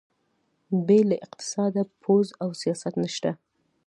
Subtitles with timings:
[0.85, 3.31] بې له اقتصاده پوځ او سیاست نشته.